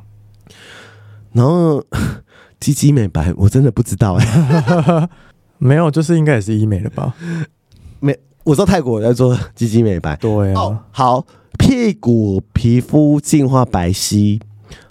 [1.33, 1.83] 然后
[2.61, 5.09] 鸡鸡美白，我真的不知道哎、欸，
[5.59, 7.15] 没有，就是应该也是医美的吧？
[8.01, 10.61] 没，我知道泰国在做鸡鸡美白，对啊。
[10.61, 11.27] 哦，好，
[11.59, 14.41] 屁股皮肤净化白皙，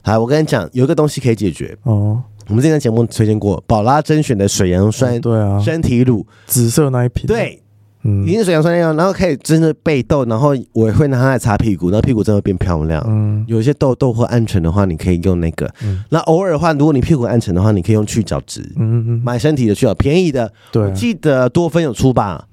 [0.03, 2.21] 来，我跟你讲，有一个东西可以解决哦。
[2.47, 7.60] 我们之前节目推荐过宝拉甄选的水杨酸，对啊，身体乳，紫色那一瓶，对。
[8.03, 13.03] 嗯，一定水杨酸那样，然后可以真的被痘，然后我会拿它来擦屁股，然后屁股真的会变漂亮。
[13.07, 15.71] 嗯，有一些痘痘或暗沉的话，你可以用那个。
[15.83, 18.61] 嗯，那偶尔的话，如果你屁股暗沉的话，你可以用去角质。
[18.77, 20.51] 嗯嗯，买身体的去角，便宜的。
[20.71, 22.47] 对，我记得多芬有出吧？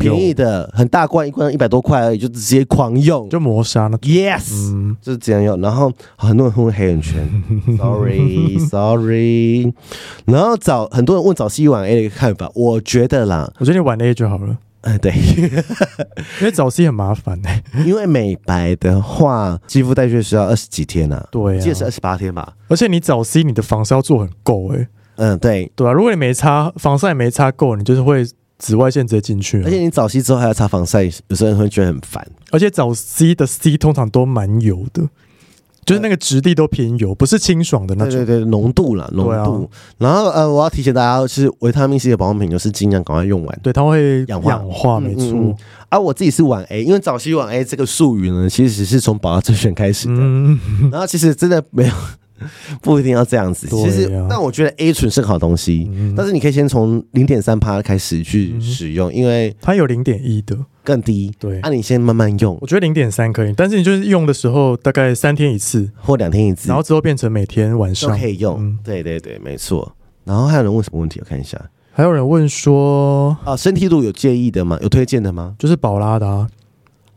[0.00, 3.96] 便宜的，很大罐，一罐一百多块而已，就直接狂用，就磨砂那。
[3.98, 5.60] Yes，嗯，就是这样用。
[5.60, 7.24] 然后很多人会问黑眼圈，
[7.78, 9.72] Sorry Sorry。
[10.24, 14.56] 然后找很多人问早 C 晚 A 的一个看法，我觉得啦，我觉得你晚 A 就好了。
[14.84, 15.12] 哎，对，
[16.40, 22.54] 因为早 C 很麻烦哎，因为美白的话，肌肤代谢需要二十几天呢，对，记得是二十八天吧。
[22.68, 28.24] 而且你早 C，你的防晒要做很够哎，嗯，对，对啊，如果你没擦防晒没擦够，你就是会
[28.58, 32.26] 紫外线直接进去，而且你早 C 之后还要擦防晒，有时候人会觉得很烦。
[32.50, 35.08] 而且早 C 的 C 通常都蛮油的。
[35.84, 38.14] 就是那个质地都偏油，不是清爽的那种。
[38.14, 39.64] 对对对，浓度啦，浓度。
[39.64, 39.68] 啊、
[39.98, 43.60] 然后呃，我要提醒大家，其实维他命 C 的保养品就是尽量赶快用完。
[43.62, 45.56] 对，它会氧化，氧化没错。
[45.88, 50.14] 啊、我自己是晚 A，因为早期晚 A 这个术语呢，其实是从宝拉甄选开始的。
[50.16, 50.58] 嗯、
[50.90, 51.92] 然后其实真的没有。
[52.82, 61.32] 不一定要这样子，其实，但我觉得 A 醇是个好东西，嗯、但是你可以先从零点三趴开始去使用，嗯、因为它有零点一的更低。
[61.38, 62.56] 对，那、啊、你先慢慢用。
[62.60, 68.56] 我觉得零点三可以，但是你就是用的时候大概三天一次或两天一次，然后之后变成每天晚上可以用。
[68.60, 69.96] 嗯、对对对，没错。
[70.24, 71.18] 然后还有人问什么问题？
[71.20, 74.78] 我看一下，还有人问说啊，身体乳有介意的吗？
[74.82, 75.56] 有推荐的吗？
[75.58, 76.48] 就是宝拉的啊，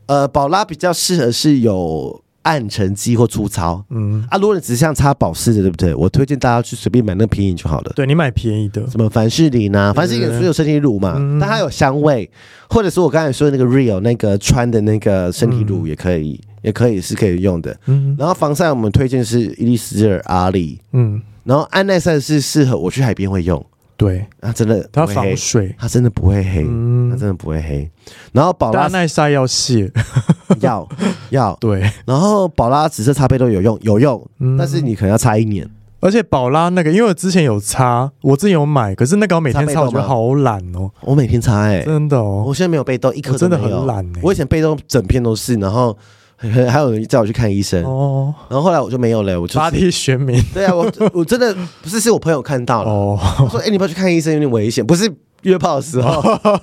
[0.07, 2.23] 呃，宝拉比较适合是有。
[2.47, 4.25] 暗沉肌或粗糙，嗯。
[4.29, 5.93] 啊，如果你只是像擦保湿的，对不对？
[5.93, 7.91] 我推荐大家去随便买那个便宜就好了。
[7.93, 12.29] 对，你买便宜的，什么凡士林啊，凡士林也是有身体乳嘛，嗯、但它有香味，
[12.69, 17.77] 或者是我刚才说的那个 Real 那个穿的那个身体乳也可以，嗯、也可以是可以用的。
[17.87, 23.63] 嗯，然后防晒我们推荐是伊丽丝尔阿里，嗯，然后安耐晒是适合我去海边会用。
[23.97, 27.89] 对，它，真的，它防水，它真的不会黑，嗯，它真的不会黑。
[28.31, 29.91] 然后宝拉耐晒要卸，
[30.61, 30.87] 要
[31.31, 31.81] 要对。
[32.05, 35.67] 然后宝拉紫色擦背都有用，有用，嗯、但是你可能要擦一年。
[35.99, 40.91] 而且宝拉那个，因为我之前有擦，我之前有买，可是那个我每天擦，我觉得好懒哦。
[41.01, 42.43] 我每天擦、欸，哎，真的哦。
[42.45, 44.19] 我现在没有背痘，一颗真的很懒、欸。
[44.21, 45.97] 我以前背痘整片都是，然后。
[46.69, 50.39] 还有人叫我去看医生哦，然后后来我就没有了，我就发地玄冥。
[50.53, 56.11] 对啊，我我真的 不是，是我朋友看到了，哦、我说哎、欸，你不要去看医生，有点危险，不是约炮的时候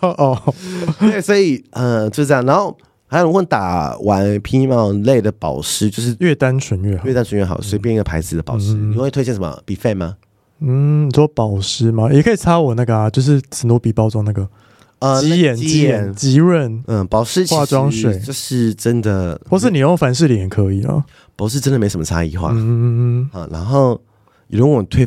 [0.01, 0.41] 哦。
[1.01, 10.15] 对，所以呃就这样，然后还有人问打完皮毛类的保湿，就是越单纯越好，越单纯越好，随便一个牌子的保湿，嗯、你会推荐什么？Be-Face 吗？
[10.61, 12.09] 嗯，你说保湿吗？
[12.13, 14.49] 也可以擦我那个啊，就是史努比包装那个。
[15.01, 21.05] 呃，极眼极眼极润，嗯，保湿化妆水就是真的，或是你用凡士林也可以啊。
[21.37, 23.41] 保湿真的没什么差异化，嗯嗯嗯。
[23.41, 24.01] 啊，然后
[24.49, 25.07] 有人问我吹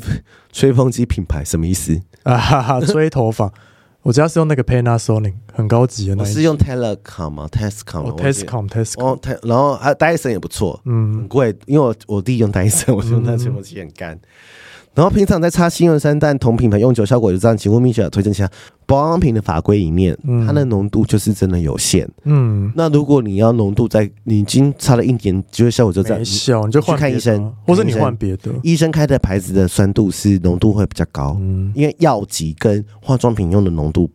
[0.52, 2.38] 吹风机品牌什么意思啊？
[2.38, 3.52] 哈哈，吹头发，
[4.04, 14.20] 我只要是用那个 Panasonic 很高级的那，我是用 Telecom 吗？Tascam，Tascam，Tascam，然后还有戴森也不错，嗯，很贵，因为我我弟用戴森，我用他吹风机很干。
[14.98, 18.50] 然后平常在擦新润山淡同品牌用久效果就这样，请问米雪推荐一下
[18.88, 22.10] 保养品的法规里面，它的浓度就是真的有限。
[22.24, 28.52] 嗯，那如果你要浓度在你已经擦了一年，觉得效果就这样，小你就去看医生，或者你换别的。
[28.64, 34.10] 医生开的牌子的酸度是浓度会比较高，嗯，因为药剂跟化妆品用的浓度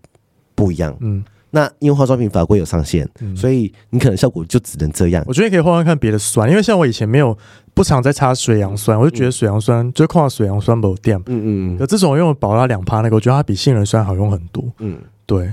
[0.57, 1.23] 不一样，嗯。
[1.55, 5.23] 那因为化妆品法规有上限，嗯、所以你可能效果就只能这样。
[5.29, 7.37] 我觉得你可以换换看别的酸，因为像我以前没有
[7.75, 11.19] 不常在擦水杨酸，我就觉得水杨酸、嗯、就靠水杨酸不掂。
[11.19, 11.79] 嗯嗯嗯。
[11.79, 14.65] 可这种用宝拉两趴那个，我觉得它比杏仁酸好用很多。
[14.79, 15.53] 嗯，对。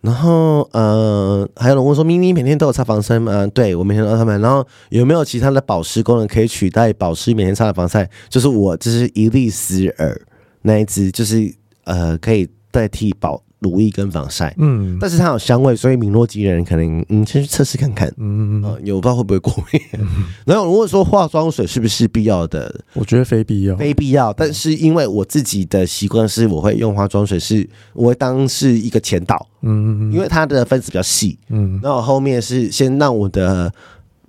[0.00, 3.46] 然后呃，还有人问说，咪咪每天都有擦防晒吗？
[3.48, 4.38] 对，我每天都擦嘛。
[4.38, 8.08] 然后有没有其他的保湿功能可以取代保湿每天擦的防晒？
[8.30, 10.18] 就是我就是伊丽丝尔
[10.62, 11.52] 那一支，就是
[11.84, 13.42] 呃可以代替保。
[13.66, 19.82] 乳液跟防晒，嗯，但是它有香味，所以敏弱肌的人可能嗯先去测试看看，嗯嗯、呃、有不知道会不会过敏。
[19.98, 20.06] 嗯、
[20.46, 22.80] 然后如果说化妆水是不是必要的？
[22.94, 24.32] 我觉得非必要，非必要。
[24.32, 33.72] 但是因为我自己的习惯是，我会用化妆水是，我会当是一个前导，嗯嗯，因为它的分子比较细，嗯，然后后面是先让我的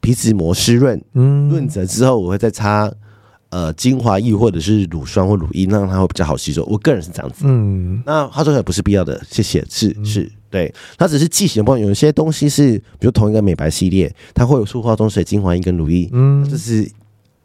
[0.02, 2.92] 皮脂膜湿润，嗯，润泽之后我会再擦。
[3.50, 6.66] 呃，精华液或者是乳霜或乳液，让它会比较好吸收。
[6.66, 7.46] 我个人是这样子。
[7.46, 9.66] 嗯，那化妆水不是必要的，谢谢。
[9.70, 11.80] 是是，对，它只是剂型不同。
[11.80, 16.92] 有一些东西是，比如同一个美白系列，它会有出化妆水、精华液跟乳液，嗯，就是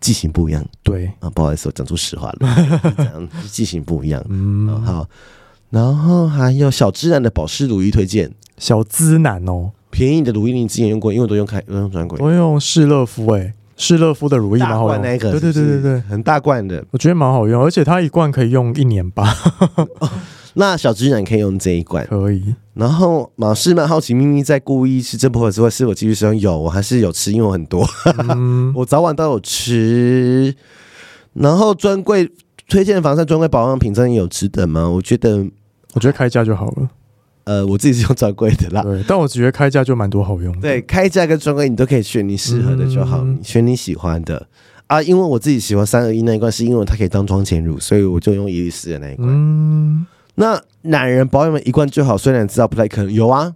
[0.00, 0.64] 剂型不一样。
[0.82, 2.56] 对啊，不好意思，我讲出实话了，
[2.96, 4.24] 这样剂型不一样。
[4.28, 5.08] 嗯，好。
[5.70, 13.54] 然后还有小资男的保湿乳液推荐，小资男哦，便宜的乳液你之前用过，因为我都用开，都用专柜，我用士乐肤，哎、欸。
[13.82, 19.34] 施乐夫的乳液蛮好用，那个对对对对对，很大罐的，我觉得蛮好用，而且它一罐可以用一年吧。
[19.98, 20.08] 哦、
[20.54, 22.54] 那小直男可以用这一罐，可以。
[22.74, 26.38] 然后马师们好奇咪咪在故意吃真薄荷之外，是否继续使用？
[26.38, 27.84] 有，我还是有吃，因为我很多，
[28.28, 30.54] 嗯、 我早晚都有吃。
[31.34, 32.30] 然后专柜
[32.68, 34.88] 推荐的防晒专柜保养品真的有值得吗？
[34.88, 35.44] 我觉得，
[35.94, 36.88] 我觉得开价就好了。
[37.44, 40.60] 呃，我自己是用专柜的啦，对，但我觉得开价就蛮多好用的。
[40.60, 44.46] 对，开价跟专柜你都可以选你适合的就好，嗯、选你喜欢的
[44.86, 45.02] 啊。
[45.02, 49.28] 因为我自己喜欢三合一那一罐，是因为它可以当妆前乳，所以我就用伊丽丝的那一罐。
[49.28, 53.12] 嗯，那男人保养一罐就好，虽然知道不太可能。
[53.12, 53.52] 有啊，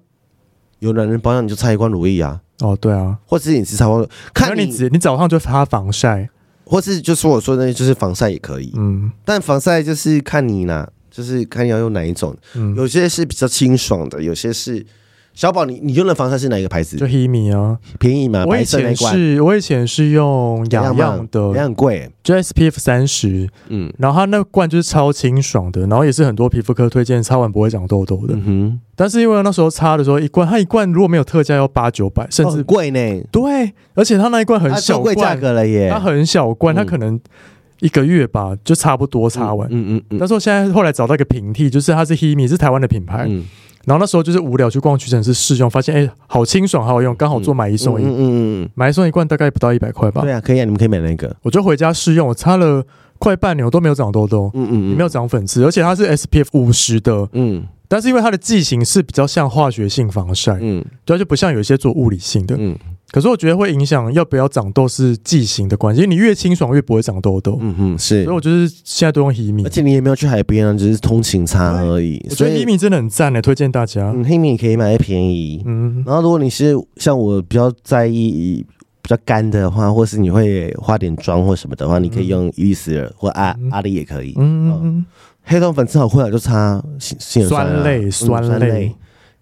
[0.81, 2.41] 有男人保养你就擦一罐乳液啊。
[2.61, 3.87] 哦，对啊，或者你是擦，
[4.35, 6.29] 看你你，你早上就擦防晒，
[6.65, 8.73] 或是就是我说的那就是防晒也可以。
[8.77, 10.89] 嗯，但防晒就是看你啦。
[11.17, 14.85] 就是看要用哪一种，嗯，有些是比较清爽的，有些是。
[15.37, 16.97] 小宝，你你用的防晒是哪一个牌子？
[16.97, 18.47] 就 Himi 啊，便宜吗？
[18.47, 28.33] 我以前是，我以前是用雅漾的，也很贵，就 SPF 三十，嗯，然后它那罐就是超清爽的，然后也是很多皮肤科推荐，擦完不会长痘痘的。
[28.35, 32.99] 嗯哼，但是因为那时候擦的时候一罐，它一罐如果没有特价要八九百，甚至贵呢。
[33.31, 37.21] 对，而且它那一罐很小罐，价格了耶，它很小罐，它可能
[37.81, 39.69] 一个月吧就差不多擦完。
[39.71, 40.19] 嗯嗯嗯。
[40.19, 43.27] 但是我现在后来找到一个平替，就是它是 Himi，是台湾的品牌。
[43.29, 43.45] 嗯。
[43.85, 48.05] 然后那时候就是无聊去逛屈臣氏试用，发现哎，好清爽，好好用，刚好做买一送一。
[48.05, 50.23] 嗯嗯嗯，买一送一罐大概不到一百块吧。
[50.23, 51.35] 对啊，可以啊，你们可以买那个。
[51.43, 52.85] 我就回家试用，我擦了
[53.19, 57.65] 快半年，我都没有长痘痘，嗯嗯，也没有长粉刺，而且它是 SPF 五十的，嗯。
[57.89, 62.77] 但是因为它的剂型是比较像化学性防晒，嗯，对，就不像有一些做物理性的，嗯。
[63.13, 67.57] 可是我觉得会影响要不要长痘是剂型的关系，因为你越清爽越不会长痘痘。
[67.61, 68.25] 嗯嗯，是。
[68.25, 72.19] 所以我就是现在都用 Himi，而且你也没有去海边啊，只是通勤擦而已。
[72.31, 74.13] 所以 Himi 真的很赞的，推荐大家。
[74.15, 75.63] 嗯，Himi 可以买便宜。
[75.65, 78.67] 嗯，然后如果你是像我比较在意
[79.01, 84.35] 比较干的话，或是你会化点妆或什么的话，你可以用伊丽丝尔或阿阿丽也可以。
[84.37, 85.07] 嗯嗯，
[85.45, 88.93] 黑头粉刺好困扰就擦杏酸类酸类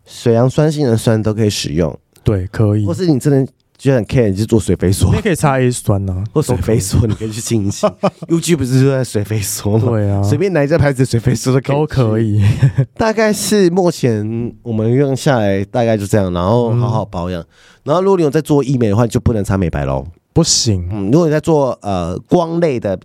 [0.05, 1.99] 水杨酸杏仁酸都可以使用。
[2.25, 2.85] 对，可以。
[2.87, 3.53] 或是你真的。
[3.77, 7.85] 就很 care，你就做水飞梭，你可以擦 A 酸呐、啊，或水飞梭，你可以去清洗。
[8.31, 9.89] UG 不是就在水飞梭吗？
[9.91, 12.41] 对啊，随便哪一家牌子的水飞梭都可以。
[12.97, 17.43] 大概是目前我们用下来大概就这样，然后好好保养。
[17.43, 17.47] 嗯、
[17.83, 20.89] 然后如果你有在做医美的话，就不能擦美白喽，不行。
[20.93, 22.97] 嗯，如果你在做呃光类的。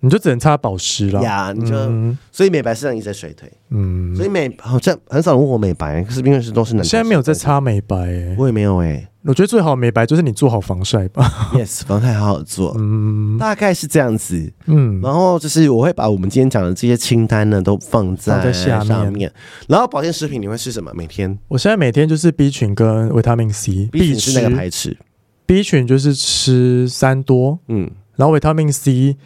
[0.00, 6.90] 你就只能擦保湿了呀，你就、嗯、所以美白是让你在水腿，嗯，所以美好像很少人问我美白，可是因为是都是男生。
[6.90, 9.08] 现在没有在擦美白、欸，我也没有哎、欸。
[9.24, 11.50] 我觉得最好的美白就是你做好防晒吧。
[11.52, 15.00] Yes，防晒好好做，嗯，大概是这样子，嗯。
[15.02, 19.30] 然后就是我会把我们今天讲的这些清单呢都放在，放在下面。
[19.66, 20.90] 然后保健食品你会吃什么？
[20.94, 21.36] 每天？
[21.48, 23.86] 我现在每天就是 B 群跟维他命 C。
[23.92, 24.96] B 群是那个排斥
[25.44, 29.16] ？B 群就是吃三多，嗯，然后维他命 C。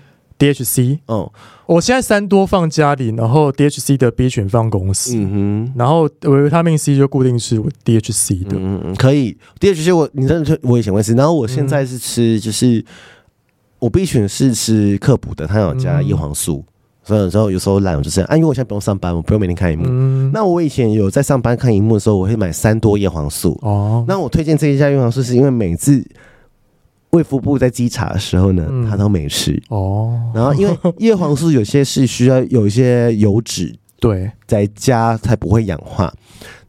[0.42, 1.30] DHC，嗯，
[1.66, 12.84] 我现在三多放家里，然后 DHC 的 B 群放公司，嗯哼，然后维他命 C 就固定是 DHC 的，嗯嗯，可以，DHC 我你真的我以前会吃，然后我现在是吃，就是、嗯、
[13.78, 26.04] 我 B 群是吃克补的，它有加叶黄素，嗯、所以有时候有时候懒，我就这样啊，因为我现在不用上班，我不用每天看荧幕，嗯、那我以前有在上班看荧幕的时候，我会买三多叶黄素，哦，那我推荐这一家叶黄素是因为每次。
[27.12, 30.18] 卫福部在稽查的时候呢，嗯、他都没吃哦。
[30.34, 36.10] 然后因为叶黄素有些是需要有一些油脂，对，在家才不会氧化。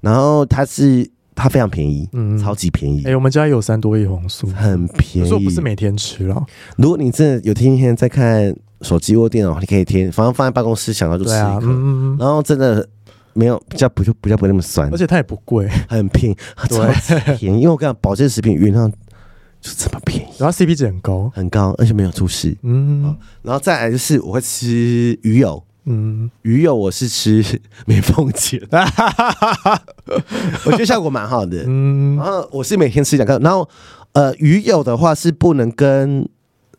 [0.01, 2.99] 然后它是它非常便宜，嗯，超级便宜。
[3.05, 5.31] 哎、欸，我们家有三多叶黄素，很便宜。
[5.31, 6.45] 我不是每天吃了。
[6.75, 11.67] 如果你真的有天天在看手机或电脑，你可以天反正放在办公室，想到就吃一颗。
[11.67, 12.85] 嗯、然后真的
[13.31, 17.61] 没有比较不就比较不会那么酸，而且它也不贵，很便宜，超级便宜。
[17.61, 18.91] 因为我跟你讲保健食品原上。
[19.63, 22.53] 就这么便宜，然后 CP 值很高，很高，而且没有出事。
[22.63, 27.41] 嗯，然后再来就是我会吃鱼油，嗯，鱼油我是吃
[27.87, 28.61] 美凤姐，
[30.65, 31.63] 我觉得效果蛮好的。
[31.65, 33.69] 嗯，然后我是每天吃两个，然后
[34.11, 36.27] 呃，鱼油的话是不能跟。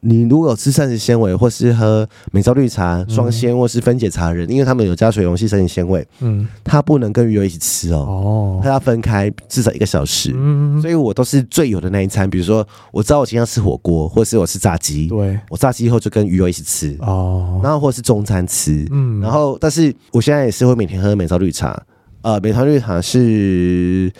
[0.04, 21.82] 你如果有吃膳食纤维，或是喝美招绿茶双鲜，或是分解茶人，因为他们有加水溶性膳食纤维，嗯，它不能跟鱼油一起吃哦，哦，它要分开至少一个小时，嗯，所以我都是最有的那一餐，比如说我知道我今天要吃火锅，或是我吃炸鸡，对，我炸鸡以后就跟鱼油一起吃，哦，然后或是中餐吃，嗯，然后但是我现在也是会每天喝美招绿茶，
[22.20, 24.12] 呃，美招绿茶是。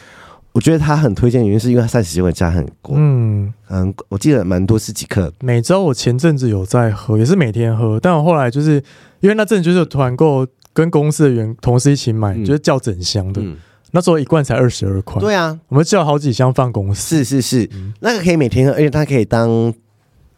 [0.55, 2.95] 我觉得他很推荐，原因是因为他膳食纤维加很多。
[2.95, 5.31] 嗯嗯，我记得蛮多是几克。
[5.41, 8.75] 每周我前阵子有在喝，也是每天喝，但我后来就是
[9.19, 13.57] 因为那阵子就是团购，跟公司的员同事一起买，嗯、就是叫整箱的，嗯、
[13.91, 15.21] 那时候一罐才二十二块。
[15.21, 17.25] 对啊，我们叫好几箱放公司。
[17.25, 19.75] 是是是，嗯、那个可以每天喝，而且它可以当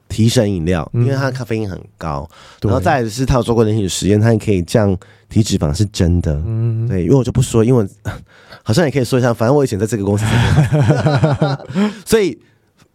[0.08, 2.28] 提神饮料，因为它的咖啡因很高。
[2.62, 4.96] 嗯、然后再来是他有做过人体实验，它也可以降
[5.28, 6.40] 体脂肪，是真的。
[6.46, 7.86] 嗯，对，因为我就不说，因为。
[8.62, 10.24] 好像也可以说一下，反正我以前在这个公司，
[12.04, 12.36] 所以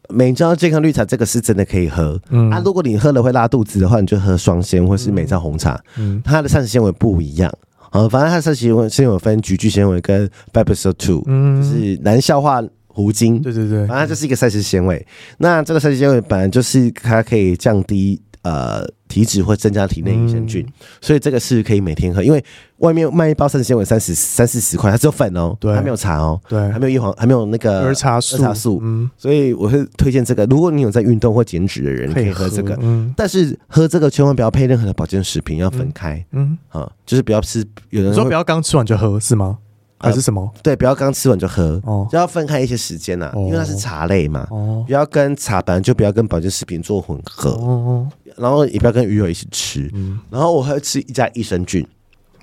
[0.10, 2.20] 美招健康绿茶这个是真的可以喝。
[2.30, 5.82] 嗯啊，如果你喝了会拉肚子的话，你就喝双鲜或是美招红茶。
[5.98, 7.50] 嗯，它的膳食纤维不一样。
[7.92, 12.62] 啊，反正它的膳食纤维分菊苣纤维跟 Fibersol Two，嗯，就是难消化
[12.94, 13.42] 糊精。
[13.42, 15.06] 对对对，反正就是一个膳食纤维。
[15.38, 18.88] 那这个膳食纤维本来就是它可以降低呃。
[19.12, 22.24] 体脂或增加体内益生菌，嗯、所以这个是可以每天喝。
[22.24, 22.42] 因为
[22.78, 28.80] 外面卖一包膳食纤维三十三四十块，它只有粉哦，对，还没有茶哦，对，还没有叶黄，还没有那个儿茶素，儿茶素。
[28.82, 30.46] 嗯，所以我会推荐这个。
[30.46, 32.80] 如果你有在运动或减脂的人，可以喝这个。
[32.80, 36.26] 嗯，但是喝这个千万不要配任何的保健食品，要分开。
[36.32, 37.62] 嗯，啊、嗯，就是不要吃。
[37.90, 39.58] 有人说不要刚吃完就喝是吗？
[40.02, 40.50] 还是什么？
[40.64, 44.48] 对，不要刚吃完就喝，哦，就要分开一些时间呐、啊，哦、因为它是茶类嘛。
[44.50, 47.52] 哦，不要跟茶本来就不要跟保健食品做混合。
[47.52, 49.90] 哦，然后也不要跟鱼油一起吃。
[49.94, 51.86] 嗯，然后我会吃一家益生菌，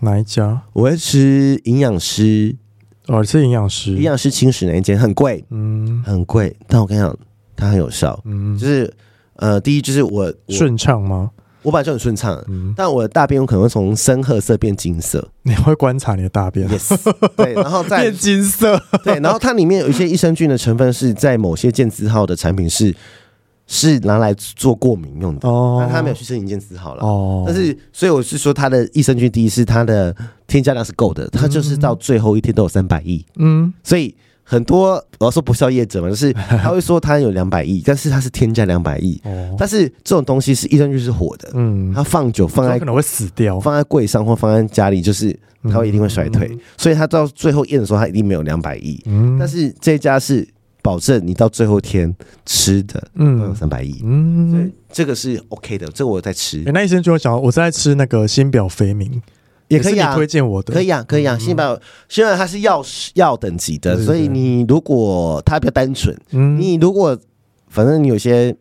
[0.01, 0.63] 哪一家？
[0.73, 2.57] 我会吃营养师。
[3.09, 6.55] 哦，是营养师，营养师清食那一间很贵，嗯，很贵。
[6.67, 7.17] 但我跟你讲，
[7.57, 8.21] 它很有效。
[8.27, 8.93] 嗯，就是
[9.37, 11.31] 呃，第一就是我顺畅吗？
[11.63, 15.29] 我本来就很顺畅，嗯、但我的大便有可能会从深褐色变金色。
[15.43, 16.97] 你会观察你的大便？Yes，
[17.37, 18.81] 对，然后再 变金色。
[19.03, 22.95] 对，然后它里面有一些益生菌的成分是在某些健字号的产品是
[23.67, 27.45] 是拿来做过敏用的哦，但它没有去申请健字号了哦。
[27.47, 30.15] 但是所以我是说，它的益生菌第一是它的
[30.47, 33.25] 添加量是够的，它就是到最后一天都有三百亿。
[33.37, 34.15] 嗯，所以。
[34.51, 39.21] 很多我要说不肖业者嘛，就是 他会说他有两百亿，但是他是添加两百亿。
[39.25, 48.99] 哦，但是这种东西是益生菌是火的，嗯，它放久放在可能会死掉，放在柜上或放在家里，就是它会一定会衰退，嗯、所以他到最后验的时候，他一定没有两百亿。
[49.05, 50.49] 嗯，但是这家是
[50.81, 52.15] 保证你到最后天
[52.47, 54.01] 吃的，嗯，都有三百亿。
[54.03, 56.65] 嗯，所以这个是 OK 的，这个我在吃。
[56.65, 59.21] 欸、那医生就会讲，我在吃那个新表飞明。
[59.69, 60.75] 也可以啊，推荐我的。
[60.75, 61.39] 可以啊，可以啊。
[61.39, 66.17] 新宝虽然它是药药等级的，所以你如果它比较单纯，
[66.59, 67.19] 你如果
[67.69, 68.55] 反正你有些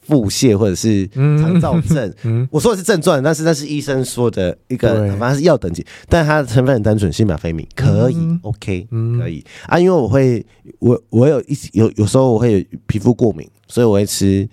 [0.00, 2.14] 腹泻或者是肠燥症，
[2.50, 8.88] 我说的是症状，但是那是医生说的一个，反正是药等级，但它的成分很单纯，新宝飞明可以，OK，
[9.18, 9.44] 可以。
[9.66, 9.78] 啊。
[9.78, 10.46] 因为我会，
[10.78, 14.48] 我我有一有有时候我会有皮肤过敏，所以我会吃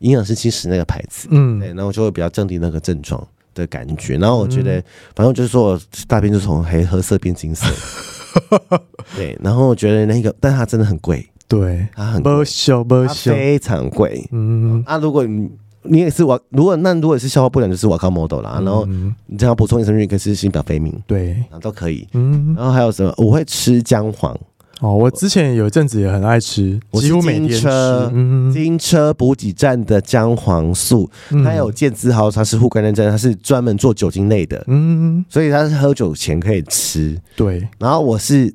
[0.00, 3.26] 营养师轻食那个牌子，嗯，对，然后就会比较降低那个症状。
[3.56, 4.80] 的感觉，然后我觉得，
[5.16, 7.66] 反正就是说我大便就从黑褐色变金色，
[9.16, 12.44] 对，然后我觉得那个，但它真的很贵，对，它很贵，
[13.32, 15.50] 非常贵，嗯，啊，如果你
[15.82, 18.84] 你也是我，如果那如果是消化不良，就是我靠 model 啦，然后
[19.26, 23.12] 你这样补充益生菌，可以吃新表飞明，对，都可以，嗯，然后还有什么？
[23.16, 24.38] 我会吃姜黄。
[24.80, 27.66] 哦，我之前有一阵子也很爱吃，我几乎每天吃。
[28.52, 31.10] 金车补给站的姜黄素，
[31.42, 37.18] 它有健字号，它是护肝认证，它是专门做酒精类的，嗯，所以它是喝酒前可以吃。
[37.34, 38.52] 对，然后我是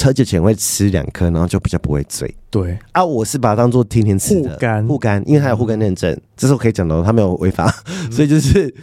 [0.00, 2.34] 喝酒前会吃两颗，然后就比较不会醉。
[2.48, 7.70] 对，啊，我是把它当做天天吃的护肝，护肝，因为它有护肝认证，这是我可以讲的，它没有违法，
[8.10, 8.74] 所以就是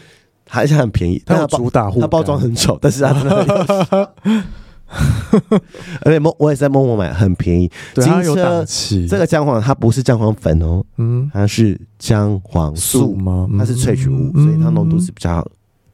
[0.47, 1.19] 还是很便宜。
[1.25, 4.13] 它主打护肝，它包装很丑，但是它真的。
[6.01, 7.69] 而且我也是在陌陌买，很便宜。
[7.93, 9.07] 对，它有档期。
[9.07, 13.49] 这个姜黄它不是姜黄粉哦，嗯，它是姜黄素吗？
[13.57, 15.45] 它是萃取物，所以它浓度是比较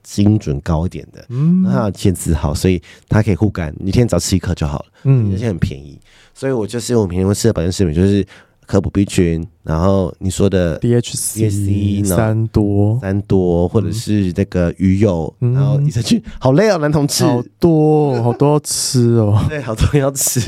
[0.03, 1.25] 精准高一点的。
[1.29, 4.85] 嗯，它有健字好，所以它可以护肝，你一天只要吃一颗就好了。
[5.03, 5.99] 嗯，而且很便宜，
[6.33, 8.25] 所以我就是我平时会吃的保健食品就是。
[8.71, 20.39] 可补 B 群，然后你说的 DHC 三多三多，或者是那个鱼油，然后益生菌，好累哦，男同志，好多好多要吃哦， 对，好多要吃。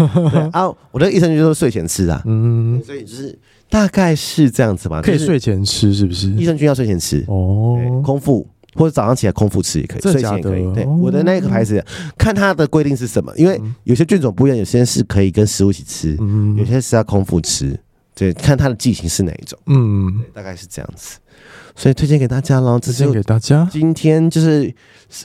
[0.52, 3.38] 啊，我的益生菌都是睡前吃啊，嗯，所以就是
[3.70, 6.28] 大概是这样子吧，可以睡前吃是不是？
[6.32, 8.46] 益生菌要睡前吃哦，空腹。
[8.74, 10.74] 或者早上起来空腹吃也可以，睡前也可以。
[10.74, 11.84] 对，我的那个牌子，
[12.16, 16.16] 看它的规定是什么，因为有些菌种不一样，有些是可以跟食物一起吃，
[16.56, 17.78] 有些是要空腹吃。
[18.14, 19.58] 对，看它的剂型是哪一种。
[19.66, 21.18] 嗯，大概是这样子，
[21.74, 22.78] 所以推荐给大家喽。
[22.78, 23.66] 推荐给大家。
[23.72, 24.72] 今天就是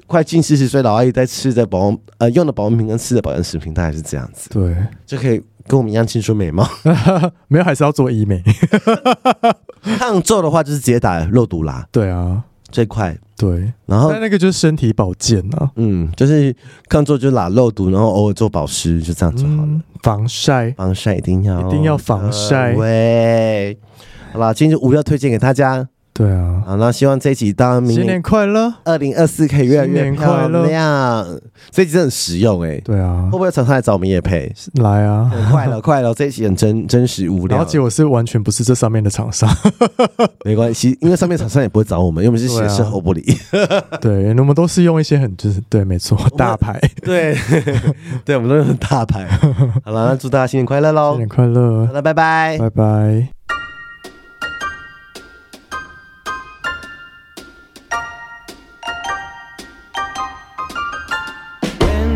[0.07, 4.49] 快近四十岁老阿姨在吃的保温呃用的保温瓶跟吃的保健食品，大概是这样子。
[4.49, 4.73] 对，
[5.05, 6.65] 就可以跟我们一样青春美貌。
[7.49, 8.41] 没有，还是要做医美。
[9.99, 11.87] 抗皱的话，就是直接打肉毒啦。
[11.91, 12.43] 对啊。
[12.69, 16.55] 最快对，然后但那个就是身体保健啊，嗯，就是
[16.89, 19.61] 抗皱就拉肉毒，然后偶尔做保湿，就这样就好了。
[19.67, 22.73] 嗯、防晒，防晒一定要，一定要防晒。
[22.73, 23.77] 喂，
[24.33, 25.87] 好啦，今天就五要推荐给大家。
[26.17, 31.39] 对啊，好，那希望这一集到明年，新年快乐，二零二四可以越来越漂亮。
[31.69, 32.81] 这一集真的很实用哎。
[32.83, 34.51] 对啊，会不会常常来找我们也配？
[34.81, 37.59] 来啊，快了 快了，这一集很真真实无聊。
[37.59, 39.47] 而且我是完全不是这上面的厂商，
[40.43, 43.23] 没关系，因为上面厂商也不会找我们，因为我们是写事后不理。
[44.01, 46.81] 对，我们都是用一些很就是对，没错，大牌。
[47.03, 47.37] 对，
[48.25, 49.27] 对，我们都是很大牌。
[49.85, 51.11] 好了，那祝大家新年快乐喽！
[51.11, 53.36] 新年快乐，好了，拜拜，拜拜。